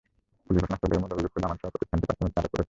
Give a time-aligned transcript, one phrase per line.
[0.45, 2.59] Police ঘটনাস্থল থেকে মূল অভিযুক্ত জামানসহ প্রতিষ্ঠানটির পাঁচ শ্রমিককে আটক করেছে।